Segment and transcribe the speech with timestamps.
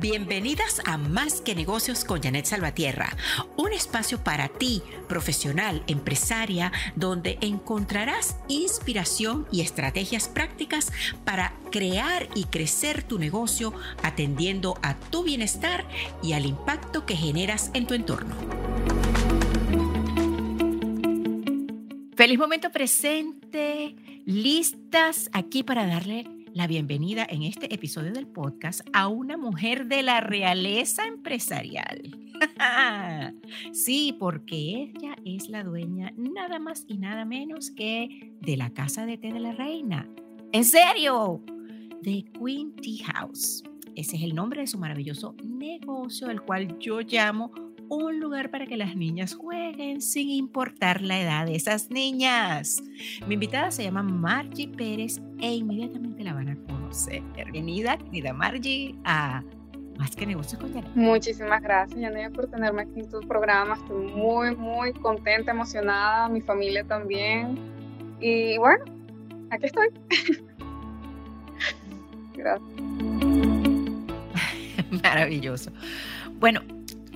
[0.00, 3.14] Bienvenidas a Más que Negocios con Janet Salvatierra,
[3.58, 10.90] un espacio para ti, profesional, empresaria, donde encontrarás inspiración y estrategias prácticas
[11.26, 15.84] para crear y crecer tu negocio atendiendo a tu bienestar
[16.22, 18.34] y al impacto que generas en tu entorno.
[22.16, 29.08] Feliz momento presente, listas aquí para darle la bienvenida en este episodio del podcast a
[29.08, 32.18] una mujer de la realeza empresarial.
[33.72, 39.06] sí, porque ella es la dueña nada más y nada menos que de la casa
[39.06, 40.08] de té de la reina.
[40.52, 41.42] ¿En serio?
[42.02, 43.62] De Queen Tea House.
[43.94, 47.52] Ese es el nombre de su maravilloso negocio, el cual yo llamo
[47.90, 52.80] un lugar para que las niñas jueguen sin importar la edad de esas niñas.
[53.26, 57.20] Mi invitada se llama Margie Pérez e inmediatamente la van a conocer.
[57.34, 59.42] Bienvenida, querida Margie, a
[59.98, 60.88] Más que Negocios con Janet.
[60.94, 63.74] Muchísimas gracias, Janet, por tenerme aquí en tu programa.
[63.74, 67.58] Estoy muy, muy contenta, emocionada, mi familia también.
[68.20, 68.84] Y bueno,
[69.50, 69.88] aquí estoy.
[72.34, 72.70] gracias.
[75.02, 75.72] Maravilloso.
[76.38, 76.62] Bueno,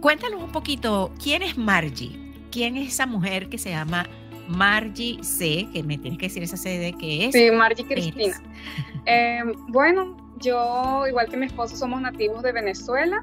[0.05, 2.34] cuéntanos un poquito, ¿quién es Margie?
[2.52, 4.06] ¿Quién es esa mujer que se llama
[4.48, 5.66] Margie C?
[5.72, 7.33] Que me tienes que decir esa C de qué es.
[7.33, 8.36] Sí, Margie Cristina.
[9.06, 13.22] Em, bueno, yo, igual que mi esposo, somos nativos de Venezuela.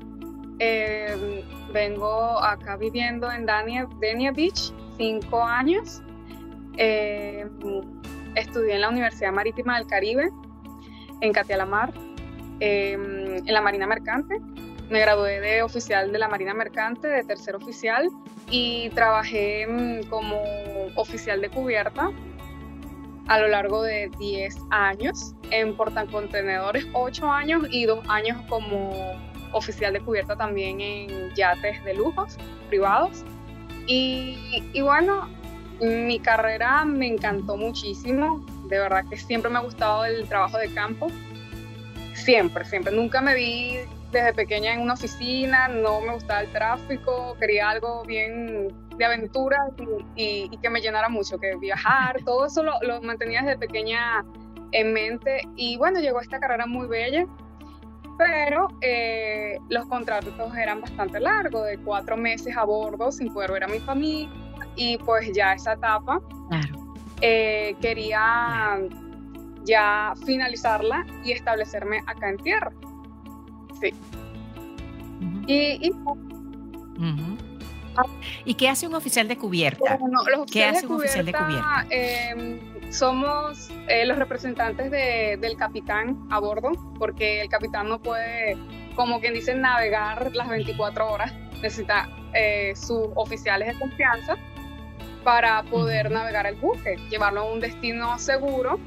[0.57, 6.01] Em, vengo acá viviendo en Dania, Dania Beach, cinco años.
[6.77, 7.47] Em,
[8.33, 10.31] estudié en la Universidad Marítima del Caribe,
[11.21, 11.93] en Catialamar,
[12.59, 14.41] en la Marina Mercante
[14.92, 18.09] me gradué de oficial de la Marina Mercante, de tercer oficial,
[18.50, 20.38] y trabajé mm, como
[20.95, 22.11] oficial de cubierta
[23.28, 28.92] a lo largo de 10 años en portacontenedores, 8 años y 2 años como
[29.53, 33.23] oficial de cubierta también en yates de lujos privados.
[33.88, 35.30] Y, y, bueno,
[35.80, 40.74] mi carrera me encantó muchísimo, de verdad que siempre me ha gustado el trabajo de
[40.74, 41.07] campo,
[42.13, 43.80] siempre, siempre, nunca me vi
[44.11, 48.67] desde pequeña en una oficina, no me gustaba el tráfico, quería algo bien
[48.97, 49.57] de aventura
[50.16, 54.25] y, que me llenara mucho, que viajar, todo eso lo, mantenía desde pequeña
[54.73, 57.25] en mente y bueno, llegó esta carrera muy bella,
[58.17, 63.63] pero eh, los contratos eran bastante largos, de cuatro meses a bordo sin poder ver
[63.63, 64.29] a mi familia
[64.75, 66.21] y pues ya esa etapa
[67.21, 68.79] eh, quería
[69.63, 72.71] ya finalizarla y establecerme acá en tierra.
[73.81, 73.94] Sí.
[78.46, 80.00] y, qué hace un oficial de cubierta?
[80.52, 81.86] ¿Qué hace un oficial de cubierta?
[81.90, 82.59] Em,
[82.92, 88.58] somos eh, los representantes del capitán a bordo, porque el capitán no puede,
[88.96, 91.34] como quien dice, navegar las 24 horas.
[91.62, 94.38] Necesita eh, sus oficiales de confianza
[95.24, 98.80] para poder navegar el buque, llevarlo a un destino seguro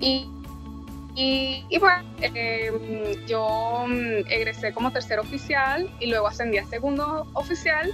[0.00, 0.28] y
[1.14, 7.90] y, bueno, em, yo mm, egresé como tercer oficial y luego ascendí a segundo oficial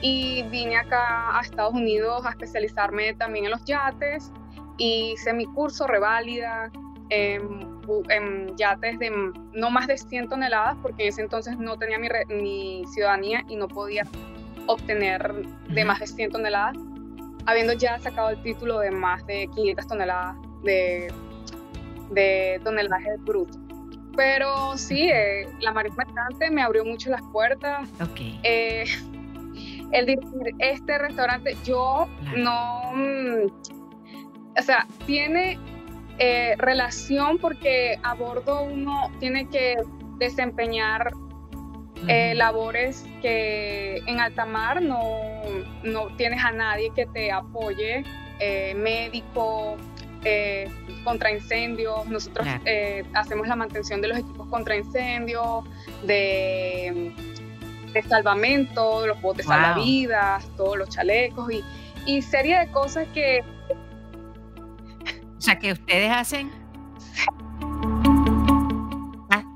[0.00, 4.30] y vine acá a Estados Unidos a especializarme también en los yates.
[4.78, 6.70] Y hice mi curso reválida
[7.10, 9.10] en, en, yates de
[9.52, 13.56] no más de 100 toneladas porque en ese entonces no tenía mi, mi ciudadanía y
[13.56, 14.06] no podía
[14.66, 16.76] obtener de más de 100 toneladas,
[17.46, 21.12] habiendo ya sacado el título de más de 500 toneladas de
[22.12, 23.58] de tonelaje bruto.
[24.16, 27.88] Pero sí, eh, la Marina Mercante me abrió mucho las puertas.
[28.10, 28.38] Okay.
[28.42, 28.84] Eh,
[29.92, 33.46] el dirigir este restaurante, yo no, mm,
[34.58, 35.58] o sea, tiene
[36.18, 39.76] eh, relación porque a bordo uno tiene que
[40.18, 41.12] desempeñar
[42.34, 45.00] labores que en alta mar no,
[45.84, 48.02] no tienes a nadie que te apoye,
[48.74, 49.76] médico,
[50.24, 50.70] eh,
[51.04, 55.64] contra incendios, nosotros eh, hacemos la mantención de los equipos contra incendios,
[56.04, 57.12] de,
[57.92, 59.54] de salvamento, los botes wow.
[59.54, 61.62] salvavidas, todos los chalecos y,
[62.06, 63.44] y serie de cosas que...
[65.36, 66.50] O sea, que ustedes hacen...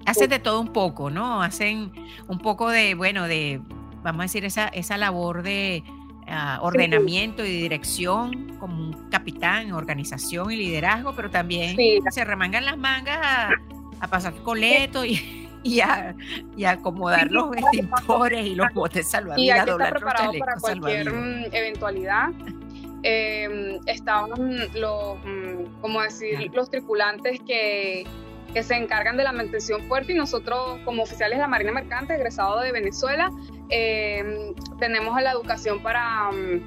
[0.06, 1.43] Hacen de todo un poco, ¿no?
[1.43, 1.93] Hacen
[2.29, 3.61] un poco de, bueno, de,
[4.05, 5.82] vamos a decir, esa, esa labor de
[6.28, 12.00] uh, ordenamiento y dirección como un capitán, organización y liderazgo, pero también sí.
[12.11, 13.50] se remangan las mangas a,
[14.00, 16.14] a pasar coleto y, y, a,
[16.56, 19.38] y a acomodar los extintores y los botes salvavidas.
[19.38, 21.52] Y hay que estar preparado para cualquier salvavidas.
[21.52, 22.31] eventualidad.
[23.02, 24.31] Eh, estaban
[24.75, 25.19] los,
[25.81, 28.05] como decir, los tripulantes que
[28.56, 32.14] que se encargan de la mantención fuerte y nosotros como oficiales de la Marina Mercante,
[32.14, 33.31] egresados de Venezuela,
[33.69, 36.31] eh, tenemos la educación para...
[36.32, 36.62] Mm,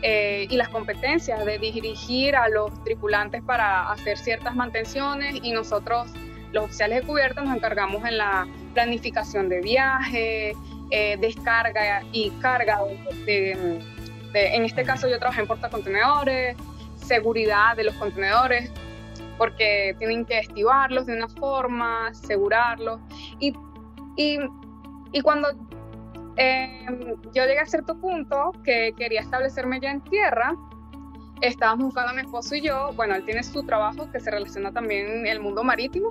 [0.00, 6.10] eh, y las competencias de dirigir a los tripulantes para hacer ciertas mantenciones y nosotros,
[6.52, 10.54] los oficiales de cubierta, nos encargamos en la planificación de viaje,
[10.90, 12.80] eh, descarga y carga.
[13.26, 13.82] De,
[14.32, 16.56] en este caso yo trabajé en portacontenedores,
[16.96, 18.70] seguridad de los contenedores,
[19.38, 23.00] porque tienen que estivarlos de una forma, asegurarlos.
[23.38, 23.54] Y,
[24.16, 24.38] y,
[25.12, 25.48] y cuando
[26.36, 26.86] eh,
[27.32, 30.54] yo llegué a cierto punto que quería establecerme ya en tierra.
[31.40, 32.92] Estábamos buscando a mi esposo y yo.
[32.94, 36.10] Bueno, él tiene su trabajo que se relaciona también en el mundo marítimo,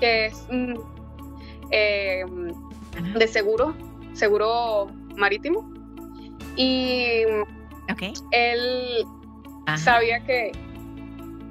[0.00, 0.74] que es mm,
[1.70, 2.24] eh,
[3.18, 3.74] de seguro,
[4.12, 5.70] seguro marítimo.
[6.56, 7.22] Y
[8.30, 9.06] él
[9.76, 10.52] sabía que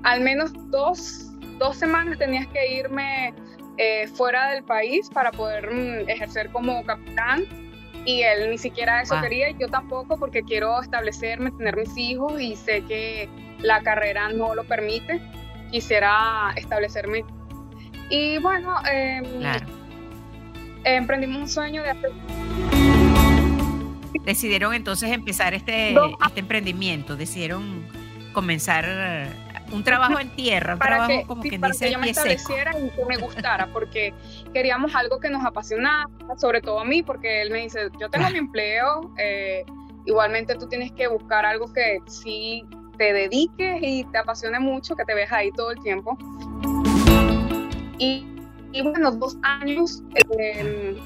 [0.03, 3.33] al menos dos, dos semanas tenías que irme
[3.77, 7.45] eh, fuera del país para poder mm, ejercer como capitán
[8.05, 12.39] y él ni siquiera eso quería y yo tampoco porque quiero establecerme, tener mis hijos
[12.39, 13.29] y sé que
[13.59, 15.21] la carrera no lo permite.
[15.71, 17.23] Quisiera establecerme.
[18.09, 19.23] Y bueno, em,
[20.83, 22.11] emprendimos un sueño de hacer...
[24.25, 25.95] Decidieron entonces empezar este,
[26.27, 27.85] este emprendimiento, decidieron
[28.33, 28.85] comenzar
[29.71, 32.71] un trabajo en tierra, un para trabajo que, como que para que yo me estableciera
[32.79, 34.13] y que me gustara, porque
[34.53, 36.07] queríamos algo que nos apasionara,
[36.37, 39.63] sobre todo a mí, porque él me dice, yo tengo mi empleo, eh,
[40.05, 42.65] igualmente tú tienes que buscar algo que sí
[42.97, 46.17] te dediques y te apasione mucho, que te veas ahí todo el tiempo.
[47.97, 48.27] Y,
[48.71, 50.03] y bueno, dos años.
[50.37, 50.99] Eh,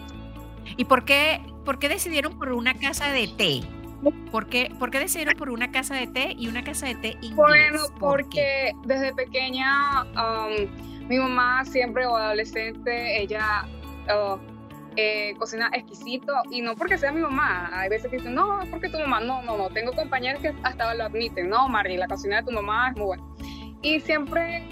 [0.76, 3.77] ¿Y por qué, por qué decidieron por una casa de té?
[4.32, 7.36] ¿Por qué, decidieron por una casa de té y una casa de té inglés?
[7.36, 13.66] Bueno, porque desde pequeña um, mi mamá siempre o adolescente, ella
[14.06, 14.38] uh,
[14.96, 17.70] eh, cocina exquisito y no porque sea mi mamá.
[17.74, 19.20] Hay veces que dicen, no, es porque tu mamá.
[19.20, 19.70] No, no, no.
[19.70, 21.50] Tengo compañeros que hasta lo admiten.
[21.50, 23.24] No, Mari, la cocina de tu mamá es muy buena.
[23.82, 24.64] Y siempre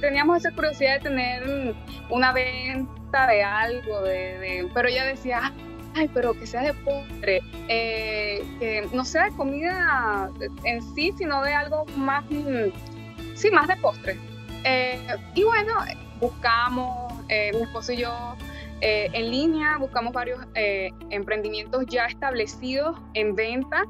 [0.00, 1.74] teníamos esa curiosidad de tener
[2.08, 5.52] una venta de algo, de, pero ella decía,
[5.94, 10.30] ay, pero que sea de postre, eh, que no sea de comida
[10.64, 14.18] en sí, sino de algo más, mm, sí, más de postre.
[14.64, 14.98] Eh,
[15.34, 15.74] y bueno,
[16.20, 18.36] buscamos, eh, mi esposo y yo,
[18.82, 20.40] en línea, buscamos varios
[21.10, 23.84] emprendimientos ya establecidos en venta.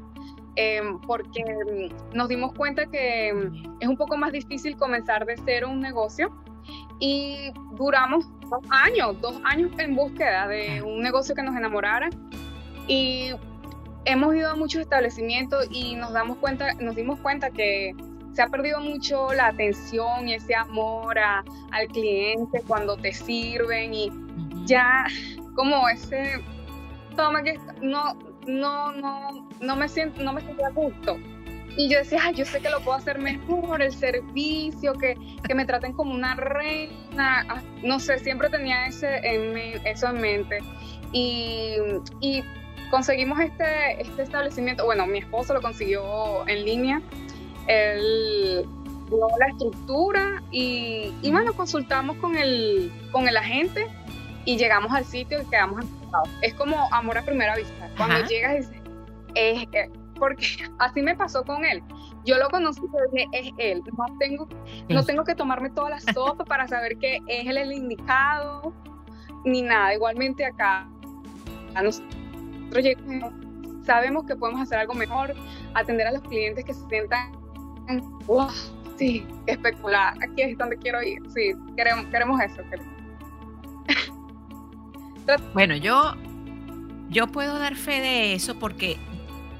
[1.07, 5.69] porque mm, nos dimos cuenta que mm, es un poco más difícil comenzar de cero
[5.69, 6.29] un negocio
[6.99, 12.09] y duramos dos años, dos años en búsqueda de un negocio que nos enamorara.
[12.87, 13.31] Y
[14.05, 17.95] hemos ido a muchos establecimientos y nos damos cuenta, nos dimos cuenta que
[18.33, 24.11] se ha perdido mucho la atención y ese amor al cliente cuando te sirven y
[24.65, 25.05] ya
[25.55, 26.41] como ese
[27.15, 28.15] toma que no
[28.47, 31.17] no no no me siento no me siento a gusto
[31.77, 35.15] y yo decía, Ay, yo sé que lo puedo hacer mejor, el servicio, que,
[35.45, 37.45] que me traten como una reina.
[37.49, 40.59] Ah, no sé, siempre tenía ese en, eso en mente.
[41.13, 41.75] Y,
[42.19, 42.43] y
[42.89, 44.85] conseguimos este, este establecimiento.
[44.85, 47.01] Bueno, mi esposo lo consiguió en línea.
[47.67, 48.65] Él
[49.09, 53.87] dio la estructura y, y bueno, consultamos con el, con el agente
[54.45, 56.29] y llegamos al sitio y quedamos encantados.
[56.41, 57.89] Es como amor a primera vista.
[57.97, 58.81] Cuando llegas y dices,
[59.35, 59.67] es,
[60.21, 60.45] porque
[60.77, 61.81] así me pasó con él.
[62.23, 63.83] Yo lo conocí y dije, es él.
[63.97, 64.47] No tengo,
[64.87, 68.71] no tengo que tomarme toda la sopa para saber que es él el indicado,
[69.43, 69.95] ni nada.
[69.95, 70.87] Igualmente acá,
[71.73, 72.15] a nosotros
[73.83, 75.33] sabemos que podemos hacer algo mejor,
[75.73, 77.31] atender a los clientes que se sientan,
[78.27, 78.47] wow,
[78.97, 82.61] sí, especular, aquí es donde quiero ir, sí, queremos, queremos eso.
[85.53, 86.13] Bueno, yo,
[87.09, 88.97] yo puedo dar fe de eso porque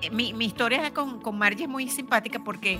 [0.01, 2.79] eh, mi, historia con, con Margie es muy simpática porque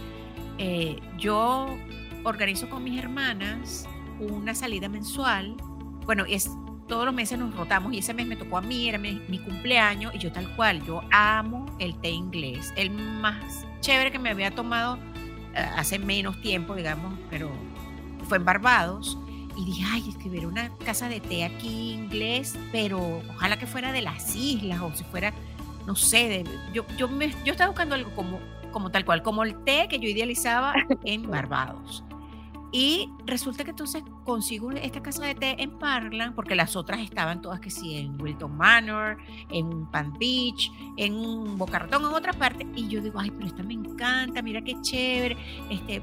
[0.58, 1.78] eh, yo
[2.24, 3.88] organizo con mis hermanas
[4.20, 5.56] una salida mensual.
[6.06, 6.50] Bueno, es
[6.88, 10.13] todos los meses nos rotamos y ese mes me tocó a mí, era mi, cumpleaños
[10.13, 14.51] y yo tal cual, yo amo el té inglés, el más chévere que me había
[14.51, 14.98] tomado
[15.56, 17.50] eh, hace menos tiempo, digamos, pero
[18.28, 19.18] fue en Barbados.
[19.58, 24.01] Y dije, ay, escribir una casa de té aquí inglés, pero ojalá que fuera de
[24.01, 25.34] las islas o si fuera
[25.86, 28.40] no sé, yo, yo, me, yo estaba buscando algo como,
[28.72, 30.74] como tal cual, como el té que yo idealizaba
[31.04, 32.04] en Barbados.
[32.74, 37.42] Y resulta que entonces consigo esta casa de té en Parkland, porque las otras estaban
[37.42, 39.18] todas que sí, en Wilton Manor,
[39.50, 42.66] en Pan Beach, en Boca Ratón, en otra parte.
[42.76, 45.36] Y yo digo, ay, pero esta me encanta, mira qué chévere.
[45.70, 46.02] Este,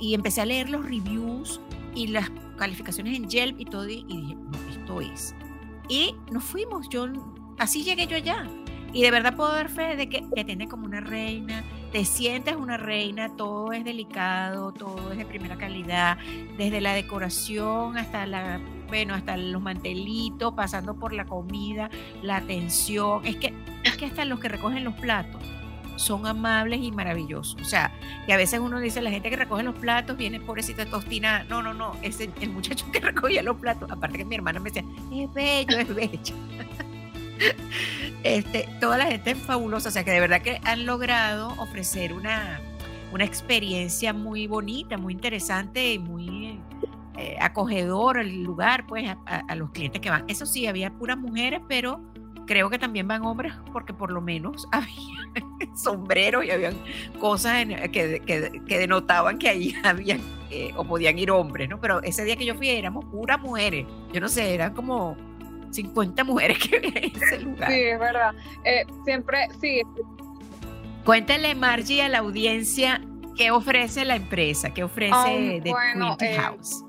[0.00, 1.60] y empecé a leer los reviews
[1.94, 5.34] y las calificaciones en Yelp y todo, y dije, no, esto es.
[5.88, 7.06] Y nos fuimos, yo,
[7.58, 8.48] así llegué yo allá.
[8.92, 12.54] Y de verdad puedo dar fe de que te tiene como una reina, te sientes
[12.54, 16.16] una reina, todo es delicado, todo es de primera calidad,
[16.56, 21.90] desde la decoración hasta la bueno, hasta los mantelitos, pasando por la comida,
[22.22, 23.24] la atención.
[23.24, 25.42] Es que, es que hasta los que recogen los platos
[25.96, 27.60] son amables y maravillosos.
[27.60, 27.92] O sea,
[28.26, 31.44] que a veces uno dice, la gente que recoge los platos viene pobrecita tostina.
[31.44, 33.90] No, no, no, es el, muchacho que recogía los platos.
[33.90, 36.34] Aparte que mi hermana me decía, es bello, es bello.
[38.22, 39.88] Este, toda la gente es fabulosa.
[39.88, 42.60] O sea, que de verdad que han logrado ofrecer una,
[43.12, 46.60] una experiencia muy bonita, muy interesante y muy
[47.16, 50.24] eh, acogedor el lugar, pues, a, los clientes que van.
[50.28, 52.00] Eso sí, había puras mujeres, pero
[52.46, 56.74] creo que también van hombres porque por lo menos había sombreros y habían
[57.18, 61.80] cosas que, que, denotaban que ahí habían eh, o podían ir hombres, ¿no?
[61.80, 63.86] Pero ese día que yo fui éramos puras mujeres.
[64.12, 65.16] Yo no sé, eran como
[65.74, 67.70] 50 mujeres que había en ese lugar.
[67.70, 68.34] Sí, es verdad.
[68.64, 69.82] Eh, siempre, sí.
[71.04, 73.00] Cuéntale, Margie, a la audiencia
[73.36, 76.84] qué ofrece la empresa, qué ofrece um, The bueno, House.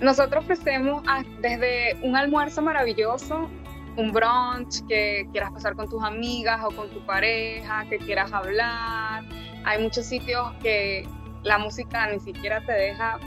[0.00, 1.02] Nosotros ofrecemos
[1.40, 3.50] desde un almuerzo maravilloso,
[3.96, 9.24] un brunch que quieras pasar con tus amigas o con tu pareja, que quieras hablar.
[9.64, 11.06] Hay muchos sitios que
[11.42, 13.18] la música ni siquiera te deja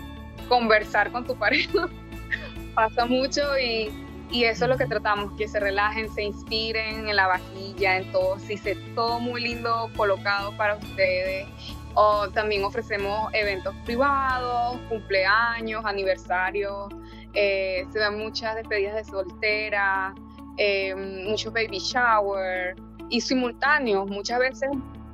[0.47, 1.87] conversar con tu pareja.
[2.75, 3.91] Pasa mucho y,
[4.31, 8.11] y, eso es lo que tratamos, que se relajen, se inspiren en la vajilla, en
[8.11, 11.47] todo, si se todo muy lindo colocado para ustedes.
[11.95, 16.91] O también ofrecemos eventos privados, cumpleaños, aniversarios,
[17.33, 20.15] eh, se dan muchas despedidas de soltera,
[20.57, 20.95] eh,
[21.27, 22.75] muchos baby shower.
[23.09, 24.07] Y simultáneos.
[24.09, 24.69] Muchas veces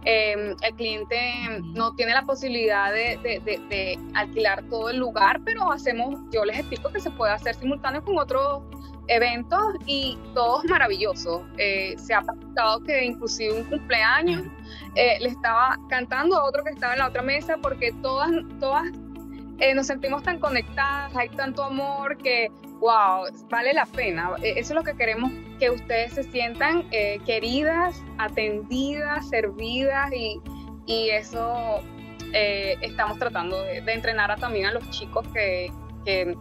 [0.06, 1.20] eh, el cliente
[1.75, 7.00] no tiene la posibilidad de, alquilar todo el lugar, pero hacemos, yo les explico que
[7.00, 8.63] se puede hacer simultáneo con otros
[9.10, 11.42] eventos y todos maravillosos.
[11.58, 14.44] se ha pasado que inclusive un cumpleaños
[14.96, 18.86] eh, le estaba cantando a otro que estaba en la otra mesa porque todas, todas
[19.60, 22.50] eh, nos sentimos tan conectadas, hay tanto amor que,
[22.80, 24.32] wow, vale la pena.
[24.42, 26.89] Eh, eso es lo que queremos, que ustedes se sientan
[27.25, 30.42] queridas, atendidas, servidas y,
[30.86, 31.82] y eso
[32.32, 35.72] estamos tratando de, entrenar a, también a los chicos que,
[36.06, 36.38] que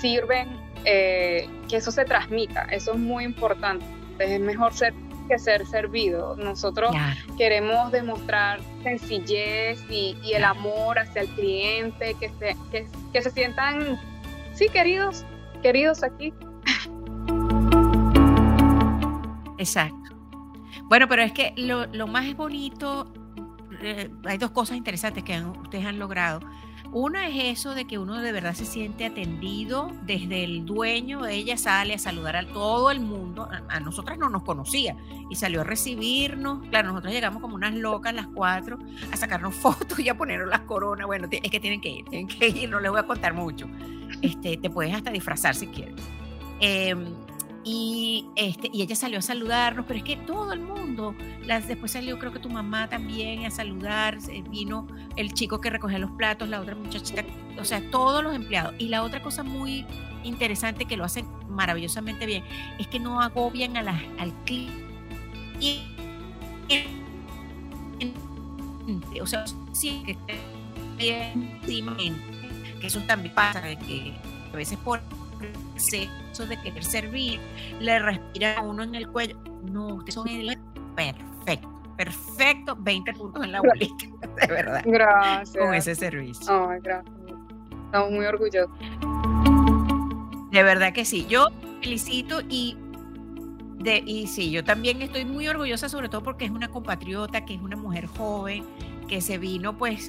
[0.00, 0.48] sirven,
[0.84, 3.84] que eso se transmita, eso es muy importante.
[4.18, 4.92] Es mejor ser
[5.30, 6.34] que ser servido.
[6.36, 6.90] Nosotros
[7.38, 12.56] queremos demostrar sencillez y, el amor hacia el cliente, que se,
[13.12, 13.98] que, se sientan,
[14.52, 15.24] sí, queridos,
[15.62, 16.34] queridos aquí.
[19.58, 19.96] Exacto.
[20.84, 23.12] Bueno, pero es que lo, lo más bonito,
[23.82, 26.40] eh, hay dos cosas interesantes que ustedes han logrado.
[26.92, 31.56] Una es eso de que uno de verdad se siente atendido desde el dueño, ella
[31.56, 34.96] sale a saludar a todo el mundo, a, nosotras no nos conocía
[35.30, 38.78] y salió a recibirnos, claro, nosotros llegamos como unas locas las cuatro
[39.12, 42.26] a sacarnos fotos y a ponernos las coronas, bueno, es que tienen que ir, tienen
[42.26, 43.68] que ir, no les voy a contar mucho,
[44.20, 45.94] este, te puedes hasta disfrazar si quieres.
[46.58, 47.14] Em,
[47.72, 51.14] y, este, y ella salió a saludarnos, pero es que todo el mundo,
[51.46, 54.18] las, después salió creo que tu mamá también a saludar,
[54.50, 57.24] vino el chico que recogía los platos, la otra muchachita,
[57.60, 58.74] o sea, todos los empleados.
[58.78, 59.86] Y la otra cosa muy
[60.24, 62.42] interesante que lo hacen maravillosamente bien
[62.80, 64.82] es que no agobian a la, al cliente.
[69.22, 70.16] O sea, sí, que
[72.80, 74.12] que eso también pasa, que
[74.52, 75.00] a veces por
[75.76, 77.40] eso de querer servir,
[77.80, 79.36] le respira a uno en el cuello.
[79.62, 80.58] No, ustedes son el
[80.94, 84.06] perfecto, perfecto, 20 puntos en la bolita,
[84.40, 84.82] de verdad.
[84.84, 85.56] Gracias.
[85.56, 86.68] Con ese servicio.
[86.82, 87.04] gracias.
[87.86, 88.70] Estamos muy orgullosos.
[90.50, 91.26] De verdad que sí.
[91.28, 91.48] Yo
[91.82, 92.76] felicito y
[93.78, 97.54] de, y sí, yo también estoy muy orgullosa, sobre todo porque es una compatriota, que
[97.54, 98.64] es una mujer joven,
[99.08, 100.06] que se vino pues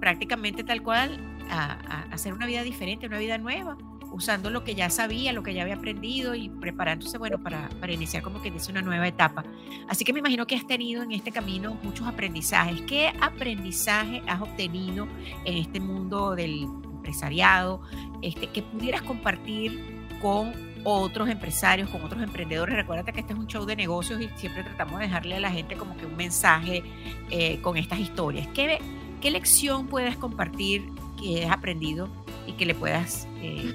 [0.00, 1.18] prácticamente tal cual
[1.50, 3.76] a, a, hacer una vida diferente, una vida nueva
[4.14, 7.92] usando lo que ya sabía, lo que ya había aprendido y preparándose, bueno, para, para
[7.92, 9.44] iniciar como que dice una nueva etapa.
[9.88, 12.80] Así que me imagino que has tenido en este camino muchos aprendizajes.
[12.82, 15.08] ¿Qué aprendizaje has obtenido
[15.44, 17.82] en este mundo del empresariado
[18.22, 20.52] este, que pudieras compartir con
[20.84, 22.76] otros empresarios, con otros emprendedores.
[22.76, 25.50] Recuerda que este es un show de negocios y siempre tratamos de dejarle a la
[25.50, 26.82] gente como que un mensaje
[27.30, 28.46] eh, con estas historias.
[28.54, 28.78] ¿Qué,
[29.20, 32.08] ¿Qué lección puedes compartir que has aprendido
[32.46, 33.74] y que le puedas eh,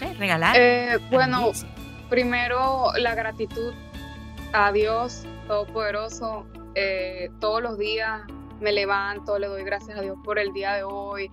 [0.00, 0.56] regalar?
[0.58, 1.52] Eh, bueno,
[2.08, 3.72] primero la gratitud
[4.52, 6.46] a Dios Todopoderoso.
[6.74, 8.22] Eh, todos los días
[8.60, 11.30] me levanto, le doy gracias a Dios por el día de hoy.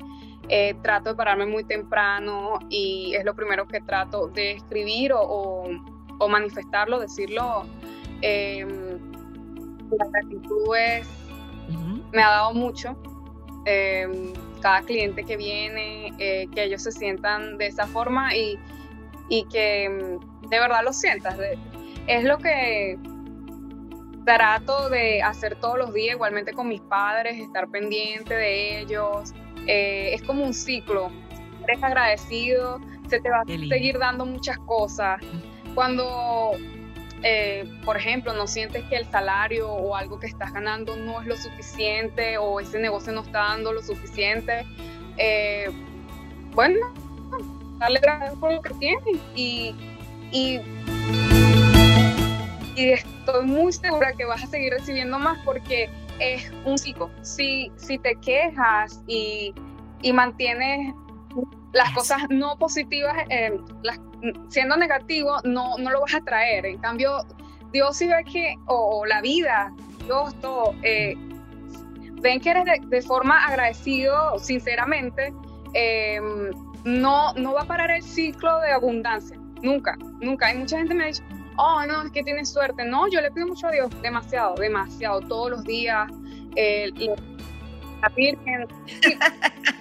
[0.52, 5.70] eh, trato de pararme muy temprano y es lo primero que trato de escribir o,
[6.18, 7.66] o, manifestarlo, decirlo.
[8.22, 8.98] Em,
[9.92, 11.08] la gratitud es,
[12.12, 12.98] me ha dado mucho.
[13.66, 18.60] Em, cada cliente que viene, eh, que ellos se sientan de esa forma y,
[19.30, 21.36] y que em, de verdad lo sientas.
[22.08, 22.98] es lo que
[24.26, 29.34] trato de hacer todos los días, igualmente con mis padres, estar pendiente de ellos.
[29.66, 31.12] Eh, es como un ciclo.
[31.64, 35.20] Eres agradecido, se te va a seguir dando muchas cosas.
[35.74, 36.52] Cuando,
[37.24, 41.28] eh, por ejemplo, no sientes que el salario o algo que estás ganando no es
[41.28, 44.66] lo suficiente o ese negocio no está dando lo suficiente,
[45.18, 45.70] eh,
[46.54, 46.94] bueno,
[47.78, 49.76] darle gracias por lo que tienes y,
[50.32, 50.60] y
[52.80, 57.10] y estoy muy segura que vas a seguir recibiendo más porque es un ciclo.
[57.22, 59.54] Si, si te quejas y,
[60.02, 60.94] y mantienes
[61.74, 63.60] las cosas no positivas, eh,
[64.50, 66.66] siendo negativo, no, no lo vas a traer.
[66.66, 67.26] En cambio,
[67.72, 69.74] Dios sí ve que, o, la vida,
[70.06, 71.16] Dios, todo, eh,
[72.22, 75.34] ven que eres de, forma agradecido, sinceramente,
[75.74, 76.52] em,
[76.84, 79.38] no, no va a parar el ciclo de abundancia.
[79.62, 80.48] Nunca, nunca.
[80.48, 81.24] Hay mucha gente me ha dicho,
[81.58, 82.86] oh, no, es que tienes suerte.
[82.86, 86.10] No, yo le pido mucho a Dios, demasiado, demasiado, todos los días.
[86.56, 86.92] Eh,
[88.02, 88.68] la Virgen,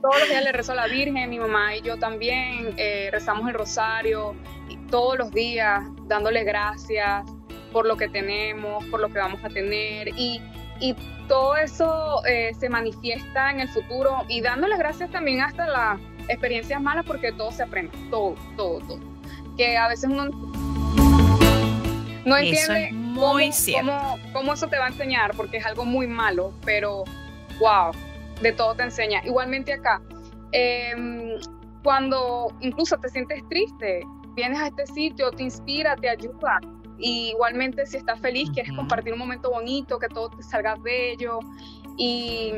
[0.00, 3.48] todos los días le rezo a la Virgen, mi mamá y yo también eh, rezamos
[3.48, 4.34] el rosario
[4.68, 7.24] y todos los días dándole gracias
[7.72, 10.40] por lo que tenemos, por lo que vamos a tener y,
[10.80, 10.94] y
[11.28, 16.80] todo eso eh, se manifiesta en el futuro y dándole gracias también hasta las experiencias
[16.80, 19.00] malas porque todo se aprende, todo, todo, todo.
[19.56, 20.28] Que a veces uno
[22.24, 26.52] no entiende muy cómo, cómo, eso te va a enseñar, porque es algo muy malo,
[26.64, 27.04] pero
[27.58, 27.92] wow,
[28.40, 29.22] de todo te enseña.
[29.24, 30.00] Igualmente acá,
[30.52, 31.38] em,
[31.82, 34.02] cuando incluso te sientes triste,
[34.34, 36.60] vienes a este sitio, te inspira, te ayuda.
[36.98, 41.40] Y igualmente si estás feliz, quieres compartir un momento bonito, que todo te salga bello.
[41.98, 42.52] Y,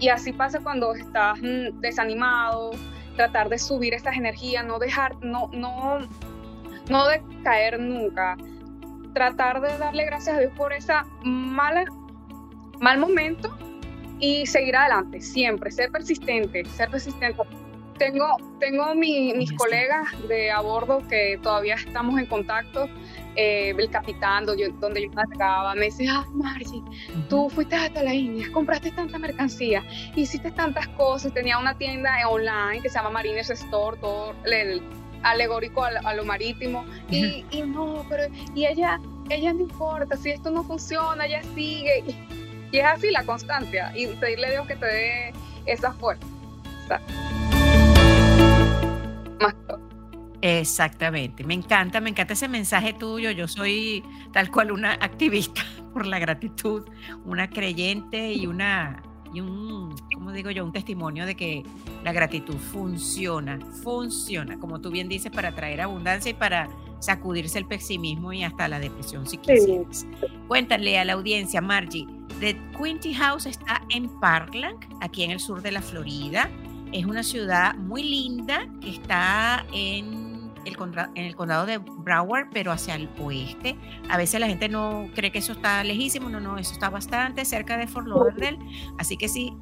[0.00, 2.72] y así pasa cuando estás mm, desanimado,
[3.16, 6.00] tratar de subir esas energías, no dejar, no, no,
[6.88, 8.36] no decaer nunca
[9.14, 11.84] tratar de darle gracias a Dios por esa mala,
[12.80, 13.56] mal momento
[14.24, 17.42] y seguir adelante, siempre, ser persistente, ser persistente.
[17.98, 22.88] Tengo, tengo mis colegas de a bordo que todavía estamos en contacto.
[23.36, 26.82] Eh, el capitán donde yo, donde yo navegaba me dice, ah, Margie,
[27.28, 29.82] tú fuiste hasta la India, compraste tanta mercancía,
[30.14, 34.80] hiciste tantas cosas, tenía una tienda online que se llama Marines Store, todo el,
[35.22, 36.84] alegórico a, lo marítimo.
[37.10, 42.04] Y, y, no, pero y ella, ella no importa, si esto no funciona, ella sigue.
[42.74, 43.92] Y, es así la constancia.
[43.94, 45.32] Y pedirle a Dios que te dé
[45.64, 46.26] esa fuerza.
[50.40, 53.30] Exactamente, me encanta, me encanta ese mensaje tuyo.
[53.30, 56.82] Yo soy tal cual una activista por la gratitud,
[57.24, 59.02] una creyente y una
[59.34, 60.64] y un, ¿cómo digo yo?
[60.64, 61.64] Un testimonio de que
[62.02, 66.68] la gratitud funciona, funciona, como tú bien dices, para traer abundancia y para
[67.00, 70.06] sacudirse el pesimismo y hasta la depresión si quisieras.
[70.48, 72.06] Cuéntale a la audiencia, Margie,
[72.40, 76.50] The Quinty House está en Parkland, aquí en el sur de la Florida.
[76.92, 80.23] Es una ciudad muy linda que está en
[80.66, 83.76] en el condado de Broward, pero hacia el oeste.
[84.08, 87.44] A veces la gente no cree que eso está lejísimo, no, no, eso está bastante
[87.44, 88.58] cerca de Fort Lauderdale.
[88.98, 89.54] Así que si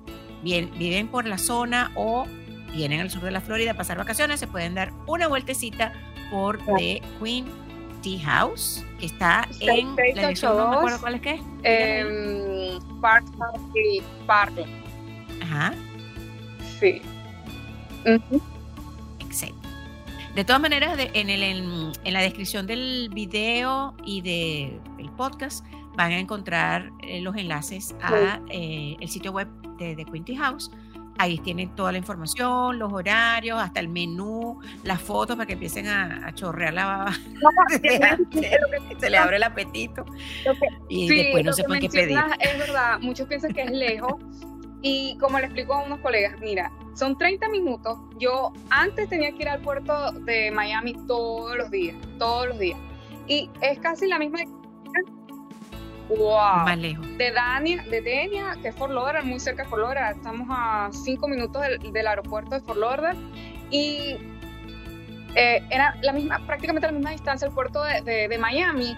[0.42, 2.26] bien, viven por la zona o
[2.72, 5.92] vienen al sur de la Florida a pasar vacaciones, se pueden dar una vueltecita
[6.30, 7.46] por The Queen
[8.02, 11.40] Tea House, que está en la dirección, no me acuerdo cuál es que es.
[11.62, 13.26] Eh, Park,
[14.26, 14.52] Park.
[15.40, 15.74] Ajá.
[16.80, 17.00] Sí.
[18.04, 18.51] Excelente.
[20.35, 25.62] De todas maneras, en, el, en, la descripción del video y del podcast
[25.95, 30.71] van a encontrar eh, los enlaces a eh, el sitio web de The Quinty House.
[31.18, 35.87] Ahí tienen toda la información, los horarios, hasta el menú, las fotos para que empiecen
[35.87, 37.12] a, chorrear la baba.
[38.99, 40.07] se le abre el apetito.
[40.88, 42.18] y después no sepan qué pedir.
[42.40, 44.14] Es verdad, muchos piensan que es lejos.
[44.81, 47.98] Y como le explico a unos colegas, mira, son 30 minutos.
[48.18, 52.78] Yo antes tenía que ir al puerto de Miami todos los días, todos los días.
[53.26, 54.40] Y es casi la misma
[56.09, 56.66] Wow.
[57.16, 60.16] De Dania, de Denia, que es Fort Lauderdale, muy cerca de Fort Lauderdale.
[60.16, 63.18] Estamos a 5 minutos del, aeropuerto de Fort Lauderdale.
[63.70, 64.16] Y
[65.35, 68.94] eh, era la misma, prácticamente la misma distancia al puerto de, de, de Miami.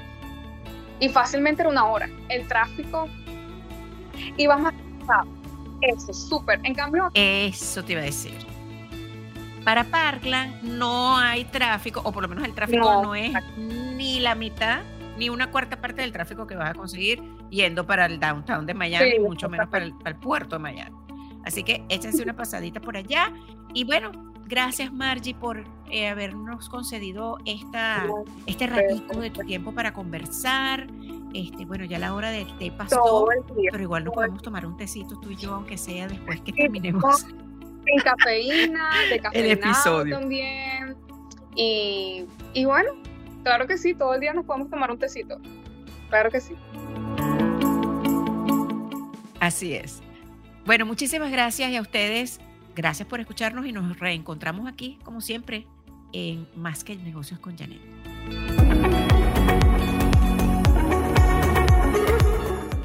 [0.98, 2.08] Y fácilmente era una hora.
[2.28, 3.08] El tráfico
[4.36, 4.74] iba más
[5.88, 6.60] eso, súper.
[6.64, 7.10] En cambio...
[7.14, 8.34] Eso te iba a decir.
[9.64, 14.34] para Parkland no hay tráfico, o por lo menos el tráfico no, es ni la
[14.34, 14.82] mitad,
[15.16, 18.74] ni una cuarta parte del tráfico que vas a conseguir yendo para el downtown de
[18.74, 20.96] Miami, mucho menos para el, puerto de Miami.
[21.44, 23.32] Así que échense una pasadita por allá.
[23.74, 24.12] Y bueno,
[24.46, 28.06] gracias Margie por eh, habernos concedido esta,
[28.46, 30.86] este ratito de tu tiempo para conversar.
[31.34, 33.26] Este, bueno, ya la hora del té pasó,
[33.72, 37.26] pero igual no podemos tomar un tecito tú y yo, aunque sea después que terminemos.
[37.84, 40.18] Sin cafeína, de café episodio.
[40.20, 40.96] también.
[41.56, 42.92] Y, y bueno,
[43.42, 45.40] claro que sí, todo el día nos podemos tomar un tecito.
[46.08, 46.54] Claro que sí.
[49.40, 50.02] Así es.
[50.64, 52.40] Bueno, muchísimas gracias y a ustedes,
[52.76, 55.66] gracias por escucharnos y nos reencontramos aquí, como siempre,
[56.12, 58.63] en Más que Negocios con Janet.